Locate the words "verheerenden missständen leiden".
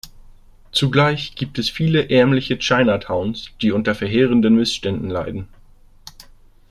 3.93-5.47